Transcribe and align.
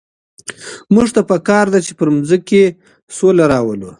موږ 0.93 1.07
ته 1.15 1.21
په 1.29 1.35
کار 1.49 1.65
ده 1.73 1.79
چي 1.85 1.91
پر 1.99 2.07
مځکي 2.15 2.63
سوله 3.17 3.45
راولو. 3.53 3.89